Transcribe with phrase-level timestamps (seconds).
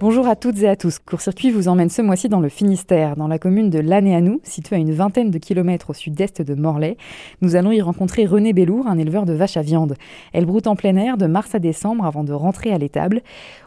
[0.00, 1.00] Bonjour à toutes et à tous.
[1.00, 4.78] Court-circuit vous emmène ce mois-ci dans le Finistère, dans la commune de Lanéanou, située à
[4.78, 6.96] une vingtaine de kilomètres au sud-est de Morlaix.
[7.42, 9.96] Nous allons y rencontrer René Bellour, un éleveur de vaches à viande.
[10.32, 13.22] Elle broute en plein air de mars à décembre avant de rentrer à l'étable.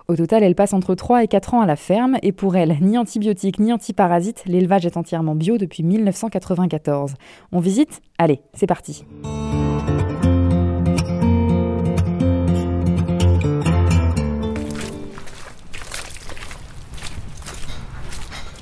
[0.07, 2.77] Au total, elle passe entre 3 et 4 ans à la ferme et pour elle,
[2.79, 7.15] ni antibiotiques ni antiparasites, l'élevage est entièrement bio depuis 1994.
[7.51, 7.99] On visite?
[8.17, 9.03] Allez, c'est parti.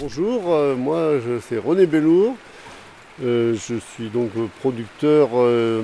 [0.09, 1.11] Bonjour, euh, moi
[1.47, 2.35] c'est René Bellour.
[3.23, 5.83] Euh, je suis donc producteur euh,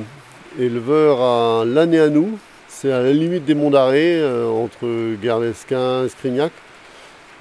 [0.57, 2.39] éleveur à Lanéanou.
[2.67, 6.51] C'est à la limite des monts d'Arrée, entre Guernesquin et Scrignac.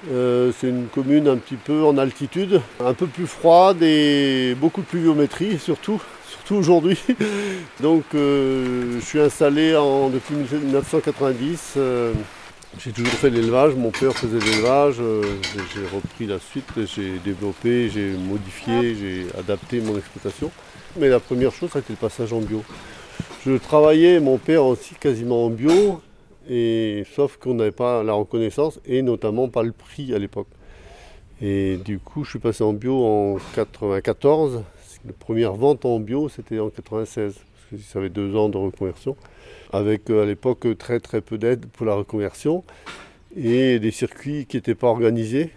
[0.07, 4.85] c'est une commune un petit peu en altitude, un peu plus froide et beaucoup de
[4.85, 5.99] pluviométrie surtout,
[6.29, 6.99] surtout aujourd'hui.
[7.79, 9.71] Donc je suis installé
[10.13, 11.79] depuis 1990
[12.79, 15.23] j'ai toujours fait l'élevage, mon père faisait l'élevage, euh,
[15.73, 20.51] j'ai repris la suite, j'ai développé, j'ai modifié, j'ai adapté mon exploitation.
[20.97, 22.63] Mais la première chose, c'était le passage en bio.
[23.45, 26.01] Je travaillais, mon père aussi, quasiment en bio,
[26.49, 30.47] et, sauf qu'on n'avait pas la reconnaissance et notamment pas le prix à l'époque.
[31.41, 34.63] Et du coup, je suis passé en bio en 94.
[35.05, 37.35] La première vente en bio, c'était en 96,
[37.79, 39.15] ça avait deux ans de reconversion
[39.71, 42.63] avec euh, à l'époque très très peu d'aide pour la reconversion
[43.35, 45.51] et des circuits qui n'étaient pas organisés.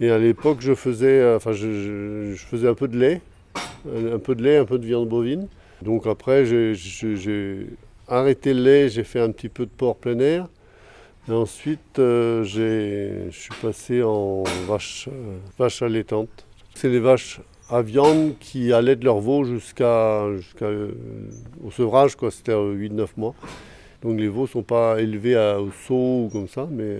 [0.00, 3.20] Et à l'époque, je faisais, euh, enfin, je, faisais un peu de lait,
[3.86, 5.48] un peu de lait, un peu de viande bovine.
[5.80, 7.66] Donc après, j'ai
[8.08, 10.48] arrêté le lait, j'ai fait un petit peu de porc plein air.
[11.28, 15.08] Et ensuite, euh, je suis passé en vache,
[15.58, 16.46] vache allaitante.
[16.74, 17.40] C'est les vaches
[17.72, 20.24] à viande qui allait leurs veaux jusqu'à
[21.64, 23.34] au sevrage, quoi, c'était 8-9 mois.
[24.02, 26.98] Donc les veaux ne sont pas élevés à, au saut ou comme ça, mais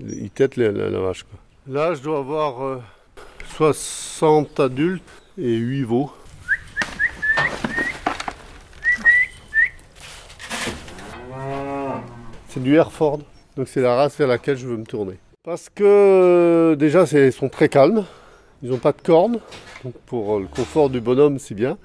[0.00, 1.24] ils têtent la, vache.
[1.24, 1.38] Quoi.
[1.66, 2.80] Là, je dois avoir
[3.56, 5.02] 60 euh, adultes
[5.36, 6.10] et 8 veaux.
[12.48, 13.18] C'est du Hereford,
[13.56, 15.18] donc c'est la race vers laquelle je veux me tourner.
[15.42, 18.04] Parce que déjà, ils sont très calmes,
[18.64, 19.38] ils n'ont pas de cornes,
[19.84, 21.76] donc pour le confort du bonhomme, c'est bien.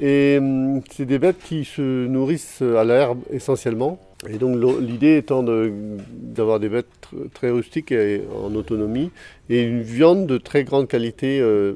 [0.00, 3.98] Et hum, c'est des bêtes qui se nourrissent à l'herbe essentiellement.
[4.28, 6.86] Et donc l'idée étant d'avoir des bêtes
[7.34, 9.10] très rustiques et en autonomie
[9.50, 11.40] et une viande de très grande qualité.
[11.40, 11.74] Euh.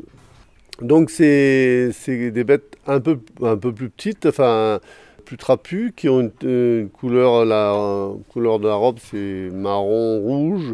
[0.81, 4.81] Donc c'est des bêtes un peu, un peu plus petites, enfin
[5.25, 10.73] plus trapues, qui ont une, couleur, la couleur de la robe c'est marron rouge,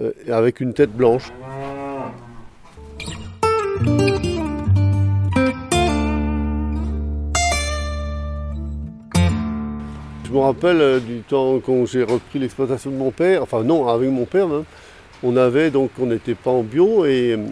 [0.00, 1.32] euh, avec une tête blanche.
[10.24, 13.86] Je me rappelle euh, du temps quand j'ai repris l'exploitation de mon père, enfin non,
[13.86, 14.64] avec mon père même,
[15.22, 17.46] on avait donc, on n'était pas en bio et euh,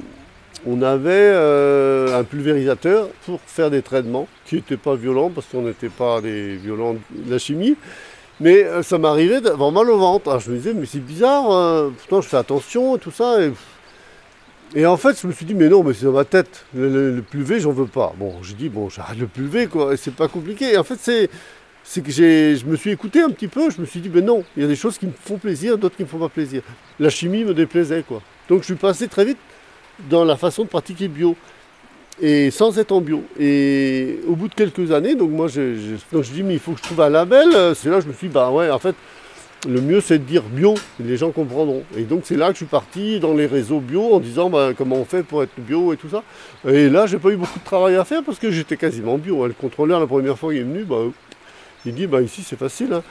[0.66, 5.62] on avait euh, un pulvérisateur pour faire des traitements qui n'étaient pas violents parce qu'on
[5.62, 7.76] n'était pas des violents de la chimie.
[8.41, 10.41] Mais ça m'arrivait d'avoir mal au ventre.
[10.41, 13.37] Je me disais, mais c'est bizarre, pourtant je fais attention et tout ça.
[14.87, 16.65] En fait, je me suis dit, mais non, mais c'est dans ma tête.
[16.75, 18.15] Le, le, j'en veux pas.
[18.19, 19.93] Bon, j'ai dit, bon, j'arrête le pulvé, quoi.
[19.93, 20.72] Et c'est pas compliqué.
[20.72, 21.28] Et en fait, c'est,
[22.00, 23.71] que je me suis écouté un petit peu.
[23.71, 25.77] Je me suis dit, mais non, il y a des choses qui me font plaisir,
[25.77, 26.62] d'autres qui me font pas plaisir.
[26.99, 28.22] La chimie me déplaisait, quoi.
[28.49, 29.38] Donc, je suis passé très vite
[30.09, 31.37] dans la façon de pratiquer bio.
[32.21, 33.25] Et sans être en bio.
[33.38, 36.72] Et au bout de quelques années, donc moi, je, donc je dis, mais il faut
[36.72, 37.75] que je trouve un label.
[37.75, 38.94] C'est là que je me suis dit, bah ouais, en fait,
[39.69, 41.83] le mieux c'est de dire bio, les gens comprendront.
[41.97, 44.71] Et donc c'est là que je suis parti dans les réseaux bio en disant bah,
[44.77, 46.23] comment on fait pour être bio et tout ça.
[46.67, 49.47] Et là j'ai pas eu beaucoup de travail à faire parce que j'étais quasiment bio.
[49.47, 50.97] Le contrôleur la première fois il est venu, bah,
[51.87, 52.93] il dit bah ici c'est facile.
[52.93, 53.03] Hein.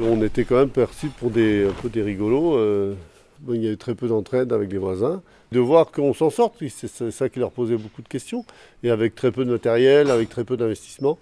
[0.00, 2.56] On était quand même perçus pour des, des rigolos.
[2.56, 2.94] Euh,
[3.48, 5.22] il y a eu très peu d'entraide avec les voisins.
[5.54, 8.44] De voir qu'on s'en sort, c'est ça qui leur posait beaucoup de questions.
[8.82, 11.16] Et avec très peu de matériel, avec très peu d'investissement.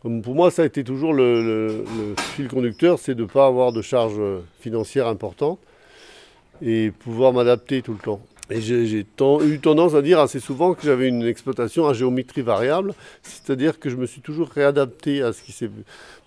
[0.00, 1.84] Pour moi, ça a été toujours le,
[2.34, 4.22] fil conducteur, c'est de ne pas avoir de charges
[4.60, 5.58] financières importantes
[6.62, 8.22] et pouvoir m'adapter tout le temps.
[8.48, 12.94] Et j'ai eu tendance à dire assez souvent que j'avais une exploitation à géométrie variable,
[13.22, 15.70] c'est-à-dire que je me suis toujours réadapté à ce qui s'est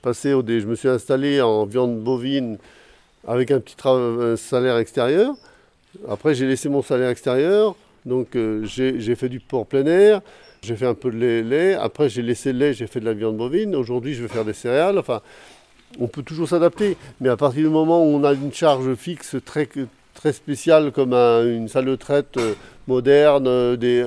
[0.04, 0.30] passé.
[0.30, 2.60] Je me suis installé en viande bovine
[3.28, 3.76] avec un petit
[4.38, 5.34] salaire extérieur.
[6.08, 7.76] Après, j'ai laissé mon salaire extérieur,
[8.06, 10.22] donc euh, j'ai fait du porc plein air,
[10.62, 13.14] j'ai fait un peu de lait, Après, j'ai laissé le lait, j'ai fait de la
[13.14, 13.76] viande bovine.
[13.76, 14.98] Aujourd'hui, je vais faire des céréales.
[14.98, 15.22] Enfin,
[16.00, 19.36] on peut toujours s'adapter, mais à partir du moment où on a une charge fixe
[19.46, 19.68] très,
[20.14, 22.54] très spécial comme une salle de traite euh,
[22.88, 24.06] moderne, des,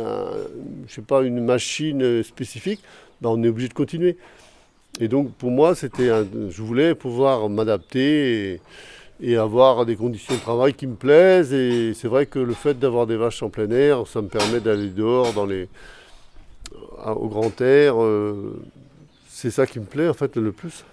[0.89, 2.81] je sais pas, une machine spécifique,
[3.21, 4.17] ben, on est obligé de continuer.
[4.99, 8.61] Et donc pour moi, c'était je voulais pouvoir m'adapter
[9.37, 11.53] avoir des conditions de travail qui me plaisent.
[11.53, 14.61] Et c'est vrai que le fait d'avoir des vaches en plein air, ça me permet
[14.61, 15.69] d'aller dehors dans les,
[17.05, 17.97] au grand air.
[19.29, 20.85] c'est ça qui me plaît en fait le plus.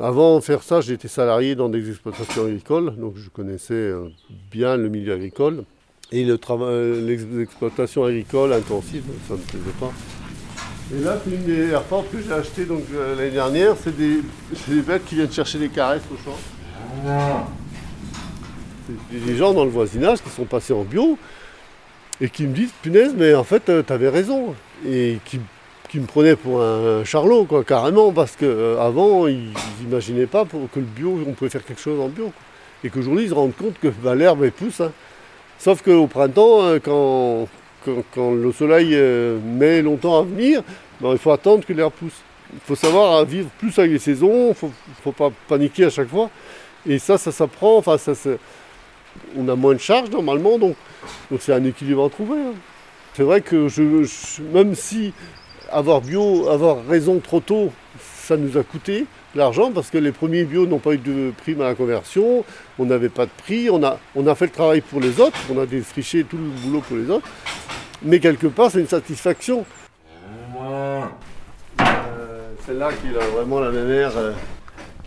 [0.00, 4.08] Avant de faire ça, j'étais salarié dans des exploitations agricoles, donc je connaissais euh,
[4.48, 5.64] bien le milieu agricole.
[6.12, 9.92] Et l'exploitation agricole intensive, ça ne me plaisait pas.
[10.94, 13.74] Et là, c'est une des airports que j'ai acheté euh, l'année dernière.
[13.82, 14.22] C'est des,
[14.82, 16.36] bêtes qui viennent chercher des caresses au champ.
[19.10, 21.18] Des gens dans le voisinage qui sont passés en bio
[22.20, 24.54] et qui me disent, punaise, mais en fait, euh, tu avais raison.
[24.86, 25.40] Et qui
[25.88, 30.80] qui me prenaient pour un charlot, quoi, carrément, parce qu'avant, euh, ils n'imaginaient pas que
[30.80, 32.30] le bio, on pouvait faire quelque chose en bio.
[32.84, 34.82] Et qu'aujourd'hui, ils se rendent compte que bah, l'herbe pousse.
[34.82, 34.92] Hein.
[35.58, 37.48] Sauf qu'au printemps, euh, quand,
[38.14, 38.94] quand, le soleil
[39.42, 40.62] met longtemps à venir,
[41.00, 42.20] bah, il faut attendre que l'herbe pousse.
[42.52, 44.70] Il faut savoir vivre plus avec les saisons, il ne faut,
[45.02, 46.28] faut, pas paniquer à chaque fois.
[46.88, 48.12] Et ça, ça s'apprend, enfin, ça,
[49.36, 50.76] on a moins de charges normalement, donc
[51.38, 52.38] c'est un équilibre à trouver.
[52.38, 52.54] Hein.
[53.14, 53.66] C'est vrai que
[54.52, 55.12] même si
[55.70, 57.70] avoir bio, avoir raison trop tôt,
[58.00, 61.60] ça nous a coûté l'argent parce que les premiers bio n'ont pas eu de prime
[61.60, 62.44] à la conversion,
[62.78, 65.38] on n'avait pas de prix, on a, on a fait le travail pour les autres,
[65.50, 67.28] on a défriché tout le boulot pour les autres,
[68.02, 69.64] mais quelque part c'est une satisfaction.
[70.62, 71.04] Euh,
[72.66, 74.32] celle-là qui a vraiment la même air, euh,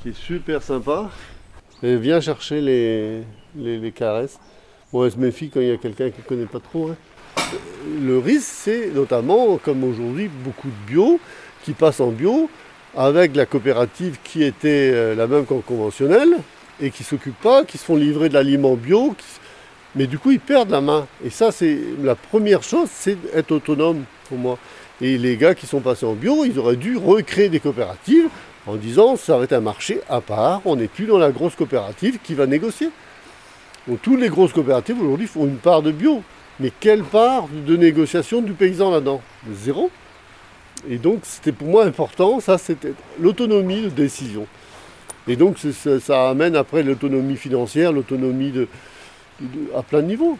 [0.01, 1.09] qui est super sympa.
[1.83, 3.23] Elle vient chercher les,
[3.55, 4.39] les, caresses.
[4.93, 6.89] Bon, elle se méfie quand il y a quelqu'un qui ne connaît pas trop.
[6.89, 6.95] Hein
[8.01, 11.19] le risque, c'est notamment, comme aujourd'hui, beaucoup de bio
[11.63, 12.49] qui passent en bio
[12.95, 16.29] avec la coopérative qui était euh, la même qu'en conventionnel
[16.81, 19.15] et qui ne s'occupe pas, qui se font livrer de l'aliment bio,
[19.95, 21.07] mais du coup ils perdent la main.
[21.23, 24.57] Et ça, c'est la première chose, c'est être autonome pour moi.
[24.99, 28.27] Et les gars qui sont passés en bio, ils auraient dû recréer des coopératives
[28.67, 31.55] en disant ça va être un marché à part, on n'est plus dans la grosse
[31.55, 32.89] coopérative qui va négocier.
[33.87, 36.21] Donc toutes les grosses coopératives aujourd'hui font une part de bio.
[36.59, 39.21] Mais quelle part de négociation du paysan là-dedans?
[39.51, 39.89] Zéro.
[40.89, 44.45] Et donc c'était pour moi important, ça c'était l'autonomie de décision.
[45.27, 48.53] Et donc ça, amène après l'autonomie financière, l'autonomie
[49.75, 50.37] à plein de niveaux.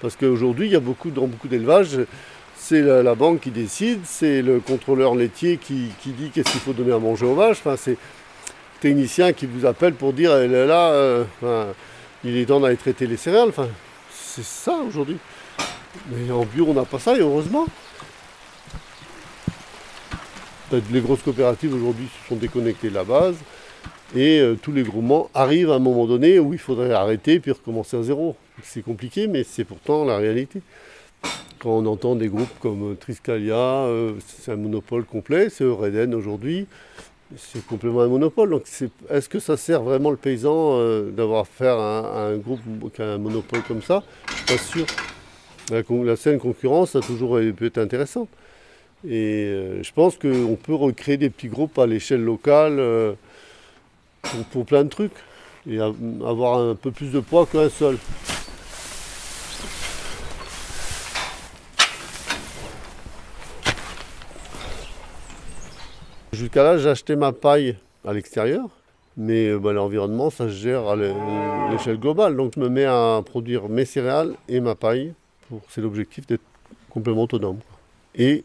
[0.00, 1.98] Parce qu'aujourd'hui, il y a beaucoup, dans beaucoup d'élevages,
[2.58, 6.92] c'est la, banque qui décide, c'est le contrôleur laitier qui, dit qu'est-ce qu'il faut donner
[6.92, 7.58] à manger aux vaches.
[7.60, 7.96] Enfin, c'est le
[8.80, 11.24] technicien qui vous appelle pour dire, est là, euh,
[12.24, 13.52] il est temps d'aller traiter les céréales.
[14.12, 15.16] C'est ça aujourd'hui.
[16.10, 17.66] Mais en bio, on n'a pas ça, et heureusement.
[20.92, 23.36] Les grosses coopératives aujourd'hui se sont déconnectées de la base.
[24.14, 27.52] Et euh, tous les groupements arrivent à un moment donné où il faudrait arrêter puis
[27.52, 28.36] recommencer à zéro.
[28.62, 30.60] C'est compliqué, mais c'est pourtant la réalité.
[31.58, 36.66] Quand on entend des groupes comme Triscalia, euh, c'est un monopole complet, c'est Eureden aujourd'hui,
[37.36, 38.50] c'est complètement un monopole.
[38.50, 38.64] Donc
[39.10, 42.60] est-ce que ça sert vraiment le paysan euh, d'avoir affaire à, un groupe
[42.94, 44.02] qui a un monopole comme ça?
[44.28, 44.86] Je suis pas sûr.
[46.04, 48.28] La, scène concurrence a toujours être intéressante.
[49.06, 53.12] Et euh, je pense qu'on peut recréer des petits groupes à l'échelle locale euh,
[54.50, 55.12] pour, plein de trucs
[55.68, 57.98] et avoir un peu plus de poids qu'un seul.
[66.38, 67.74] Jusqu'à là, acheté ma paille
[68.06, 68.68] à l'extérieur,
[69.16, 72.36] mais euh, bah, l'environnement, ça se gère à l'échelle globale.
[72.36, 75.14] Donc je me mets à produire mes céréales et ma paille
[75.68, 76.42] c'est l'objectif d'être
[76.90, 77.58] complètement autonome
[78.14, 78.44] et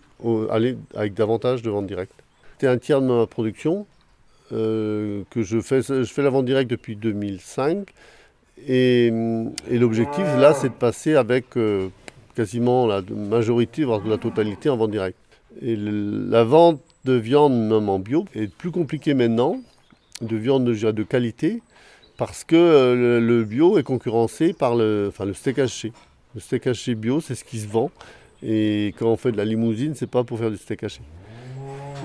[0.49, 2.13] aller avec davantage de vente directe.
[2.59, 3.85] C'est un tiers de ma production
[4.53, 5.83] euh, que je fais.
[5.83, 7.93] Je fais la vente directe depuis 2005
[8.67, 9.11] et,
[9.69, 11.89] l'objectif là, c'est de passer avec euh,
[12.33, 15.17] quasiment la majorité, voire la totalité en vente directe.
[15.61, 19.61] Et la vente de viande, même en bio, est plus compliquée maintenant,
[20.21, 21.61] de viande de, de qualité,
[22.17, 25.91] parce que euh, le, bio est concurrencé par le, enfin, le steak haché.
[26.35, 27.91] Le steak haché bio, c'est ce qui se vend.
[28.41, 31.01] Et quand on fait de la limousine, c'est pas pour faire du steak haché.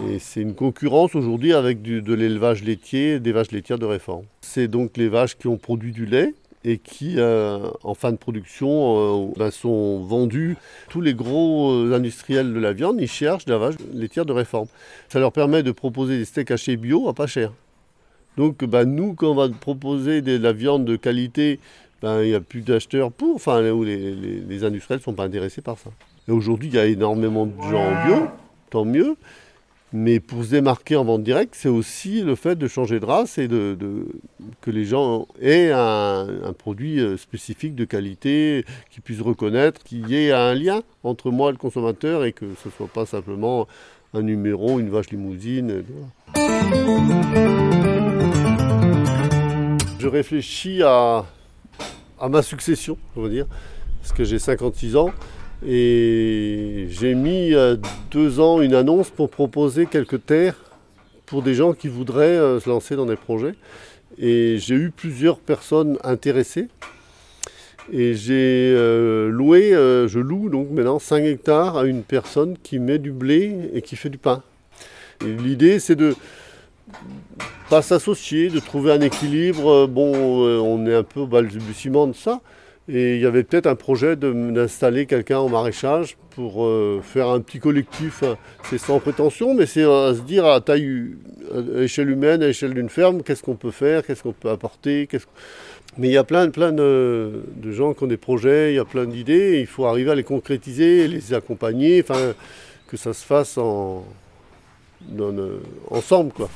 [0.08, 4.24] Et c'est une concurrence aujourd'hui avec de l'élevage laitier, des vaches laitières de réforme.
[4.40, 6.34] C'est donc les vaches qui ont produit du lait
[6.64, 10.56] et qui, euh, en fin de production, euh, ben, sont vendues.
[10.88, 14.68] Tous les gros euh, industriels de la viande, ils cherchent la vache laitière de réforme.
[15.08, 17.52] Ça leur permet de proposer des steaks hachés bio à pas cher.
[18.36, 21.60] Donc ben, nous, quand on va proposer de la viande de qualité
[22.02, 25.62] ben, il n'y a plus d'acheteurs pour, enfin, les, les, industriels ne sont pas intéressés
[25.62, 25.90] par ça.
[26.28, 28.28] Et aujourd'hui, il y a énormément de gens en bio,
[28.70, 29.16] tant mieux.
[29.92, 33.38] Mais pour se démarquer en vente directe, c'est aussi le fait de changer de race
[33.38, 33.76] et de,
[34.60, 36.26] que les gens aient un,
[36.58, 41.48] produit euh, spécifique de qualité, qu'ils puissent reconnaître, qu'il y ait un lien entre moi
[41.48, 43.66] et le consommateur et que ce ne soit pas simplement
[44.12, 45.82] un numéro, une vache limousine.
[49.98, 51.24] Je réfléchis à,
[52.20, 53.46] à ma succession, on va dire,
[54.02, 55.12] parce que j'ai 56 ans.
[55.66, 57.76] Et j'ai mis euh,
[58.10, 60.54] deux ans une annonce pour proposer quelques terres
[61.26, 63.54] pour des gens qui voudraient euh, se lancer dans des projets.
[64.18, 66.68] Et j'ai eu plusieurs personnes intéressées.
[67.92, 72.98] Et j'ai euh, loué, je loue donc maintenant 5 hectares à une personne qui met
[72.98, 74.42] du blé et qui fait du pain.
[75.22, 76.14] L'idée c'est de
[77.70, 79.86] pas s'associer, de trouver un équilibre.
[79.86, 82.42] Bon, on est un peu au balbutiement de ça,
[82.88, 87.40] et il y avait peut-être un projet d'installer quelqu'un en maraîchage pour euh, faire un
[87.40, 88.24] petit collectif.
[88.64, 91.16] C'est sans prétention, mais c'est à se dire à taille,
[91.52, 95.06] à échelle humaine, à échelle d'une ferme, qu'est-ce qu'on peut faire, qu'est-ce qu'on peut apporter.
[95.98, 98.86] Mais il y a plein, plein de, gens qui ont des projets, il y a
[98.86, 102.32] plein d'idées, il faut arriver à les concrétiser, les accompagner, enfin,
[102.86, 104.06] que ça se fasse en,
[105.90, 106.32] ensemble.
[106.32, 106.48] Quoi.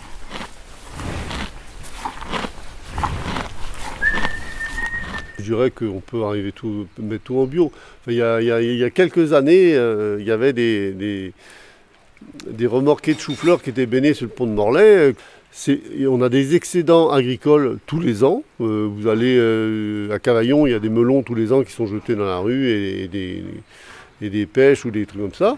[5.39, 7.73] Je dirais qu'on peut arriver tout, mettre tout en bio.
[8.07, 11.33] il, y a, quelques années, euh, il y avait des,
[12.47, 15.15] des, remorqués de chou-fleur qui étaient baignés sur le pont de Morlaix.
[16.07, 18.43] on a des excédents agricoles tous les ans.
[18.61, 21.73] Euh, vous allez euh, à Cavaillon, il y a des melons tous les ans qui
[21.73, 23.43] sont jetés dans la rue et, des,
[24.21, 25.57] et des pêches ou des trucs comme ça.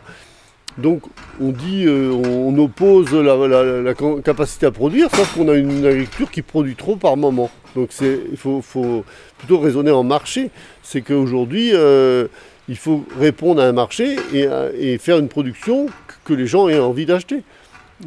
[0.79, 1.03] Donc
[1.41, 6.75] on dit, on oppose la, capacité à produire, sauf qu'on a une agriculture qui produit
[6.75, 7.51] trop par moment.
[7.75, 9.05] Donc il faut,
[9.39, 10.51] plutôt raisonner en marché.
[10.83, 12.27] C'est qu'aujourd'hui, euh,
[12.69, 15.87] il faut répondre à un marché et, faire une production
[16.25, 17.43] que les gens aient envie d'acheter.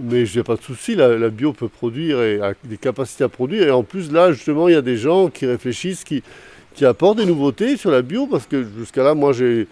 [0.02, 3.30] Mais je n'ai pas de souci, la, bio peut produire et a des capacités à
[3.30, 3.68] produire.
[3.68, 6.24] Et en plus, là, justement, il y a des gens qui réfléchissent, qui
[6.86, 9.68] apportent des nouveautés sur la bio, parce que jusqu'à là, moi, j'ai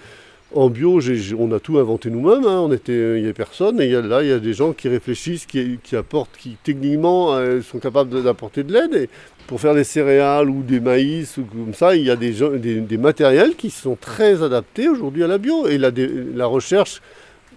[0.55, 0.99] en bio,
[1.37, 2.61] on a tout inventé nous-mêmes, hein.
[2.61, 5.45] on était, il n'y a personne, et là, il y a des gens qui réfléchissent,
[5.45, 9.09] qui, apportent, qui techniquement euh, sont capables d'apporter de l'aide.
[9.47, 13.55] Pour faire des céréales ou des maïs ou comme ça, il y a des, matériels
[13.55, 15.67] qui sont très adaptés aujourd'hui à la bio.
[15.67, 17.01] Et la, recherche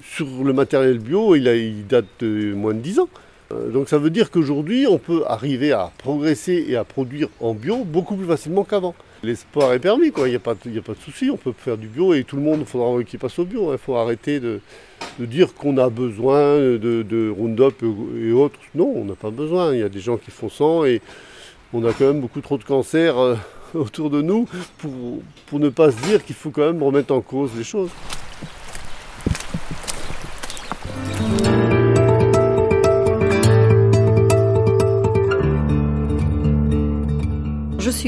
[0.02, 3.08] sur le matériel bio, il date de moins de 10 ans.
[3.52, 7.54] Euh, donc ça veut dire qu'aujourd'hui, on peut arriver à progresser et à produire en
[7.54, 8.94] bio beaucoup plus facilement qu'avant.
[9.22, 10.28] L'espoir est permis, quoi.
[10.28, 12.36] il n'y a, pas, a pas de souci, on peut faire du bio et tout
[12.36, 13.70] le monde, il faudra qu'il passe au bio.
[13.70, 13.78] Il hein.
[13.78, 14.60] faut arrêter de,
[15.18, 17.82] dire qu'on a besoin de, Roundup
[18.16, 18.60] et autres.
[18.74, 19.74] Non, on n'a pas besoin.
[19.74, 21.00] Il y a des gens qui font sans et
[21.72, 23.34] on a quand même beaucoup trop de cancers euh,
[23.74, 24.46] autour de nous
[24.78, 27.90] pour, pour ne pas se dire qu'il faut quand même remettre en cause les choses.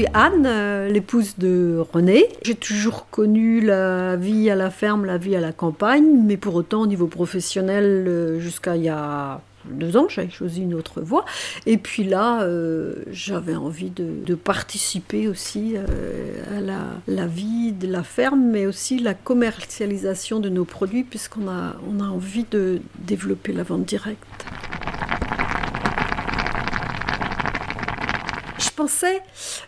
[0.01, 2.25] Suis Anne, euh, l'épouse de René.
[2.41, 6.55] J'ai toujours connu la vie à la ferme, la vie à la campagne, mais pour
[6.55, 11.01] autant au niveau professionnel, euh, jusqu'à il y a deux ans, j'avais choisi une autre
[11.01, 11.23] voie.
[11.67, 16.59] Et puis là, euh, j'avais envie de, participer aussi à
[17.07, 21.99] la, vie de la ferme, mais aussi la commercialisation de nos produits, puisqu'on a, on
[21.99, 24.45] a envie de développer la vente directe.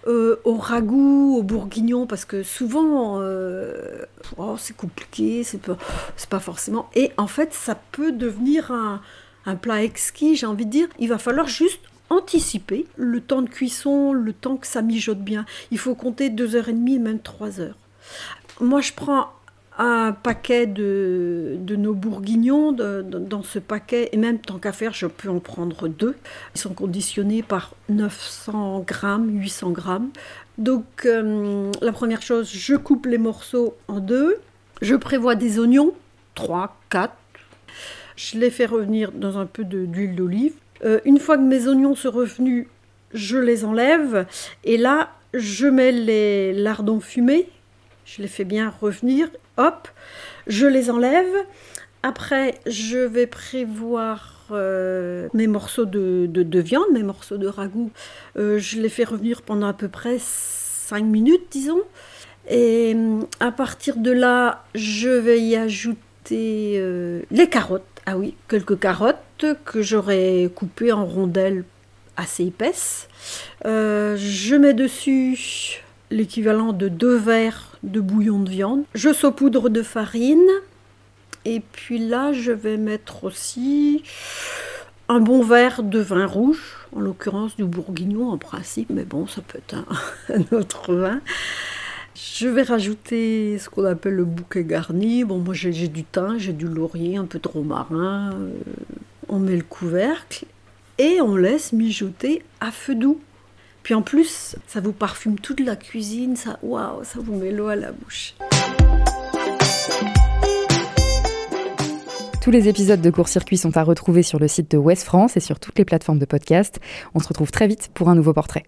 [0.07, 4.05] Euh, au ragoût, au bourguignon, parce que souvent, euh,
[4.37, 6.89] oh, c'est compliqué, c'est pas, forcément.
[6.95, 9.01] Et en fait, ça peut devenir un,
[9.45, 10.87] un plat exquis, j'ai envie de dire.
[10.99, 15.45] Il va falloir juste anticiper le temps de cuisson, le temps que ça mijote bien.
[15.71, 17.77] Il faut compter deux heures et demie, même trois heures.
[18.59, 19.29] Moi, je prends
[19.77, 25.29] un paquet de, nos bourguignons dans ce paquet, et même tant qu'à faire, je peux
[25.29, 26.15] en prendre deux.
[26.55, 30.09] Ils sont conditionnés par 900 grammes, 800 grammes.
[30.57, 34.37] Donc euh, la première chose, je coupe les morceaux en deux.
[34.81, 35.93] Je prévois des oignons,
[36.35, 37.13] 3, 4.
[38.15, 40.53] Je les fais revenir dans un peu d'huile d'olive.
[40.85, 42.67] Euh, une fois que mes oignons sont revenus,
[43.13, 44.27] je les enlève.
[44.63, 47.49] Et là, je mets les lardons fumés
[48.05, 49.87] je les fais bien revenir, hop,
[50.47, 51.33] je les enlève.
[52.01, 57.91] Après, je vais prévoir euh, mes morceaux de, viande, mes morceaux de ragoût.
[58.37, 61.81] Euh, je les fais revenir pendant à peu près 5 minutes, disons.
[62.49, 62.95] Et
[63.39, 67.83] à partir de là, je vais y ajouter euh, les carottes.
[68.05, 71.63] Ah oui, quelques carottes que j'aurais coupées en rondelles
[72.17, 73.07] assez épaisses.
[73.63, 75.81] je mets dessus
[76.11, 78.83] l'équivalent de deux verres de bouillon de viande.
[78.95, 80.49] Je saupoudre de farine.
[81.45, 84.03] Et puis là, je vais mettre aussi
[85.09, 89.41] un bon verre de vin rouge, en l'occurrence du bourguignon en principe, mais bon, ça
[89.41, 91.19] peut être un, autre vin.
[92.15, 95.23] Je vais rajouter ce qu'on appelle le bouquet garni.
[95.23, 98.33] Bon, moi j'ai du thym, j'ai du laurier, un peu de romarin.
[98.33, 98.51] Euh,
[99.27, 100.45] on met le couvercle
[100.97, 103.19] et on laisse mijoter à feu doux.
[103.83, 107.67] Puis en plus, ça vous parfume toute la cuisine, ça, waouh, ça vous met l'eau
[107.67, 108.33] à la bouche.
[112.41, 115.37] Tous les épisodes de Court Circuit sont à retrouver sur le site de West France
[115.37, 116.79] et sur toutes les plateformes de podcast.
[117.13, 118.63] On se retrouve très vite pour un nouveau portrait.